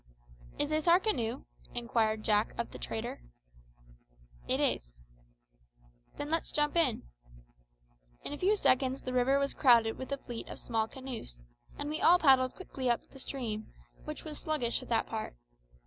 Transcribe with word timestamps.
"Is 0.57 0.69
this 0.69 0.87
our 0.87 0.99
canoe?" 0.99 1.43
inquired 1.75 2.23
Jack 2.23 2.55
of 2.57 2.71
the 2.71 2.79
trader. 2.79 3.21
"It 4.47 4.59
is." 4.59 4.81
"Then 6.17 6.31
let's 6.31 6.51
jump 6.51 6.75
in." 6.75 7.03
In 8.23 8.33
a 8.33 8.37
few 8.39 8.55
seconds 8.55 9.03
the 9.03 9.13
river 9.13 9.37
was 9.37 9.53
crowded 9.53 9.99
with 9.99 10.11
a 10.11 10.17
fleet 10.17 10.49
of 10.49 10.59
small 10.59 10.87
canoes, 10.87 11.43
and 11.77 11.87
we 11.87 12.01
all 12.01 12.17
paddled 12.17 12.55
quickly 12.55 12.89
up 12.89 13.09
the 13.11 13.19
stream, 13.19 13.71
which 14.03 14.23
was 14.23 14.39
sluggish 14.39 14.81
at 14.81 14.89
that 14.89 15.05
part. 15.05 15.35